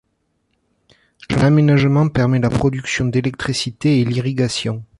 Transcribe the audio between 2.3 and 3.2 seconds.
la production